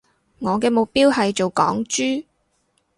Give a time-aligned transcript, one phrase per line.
[0.39, 2.25] 我嘅目標係做港豬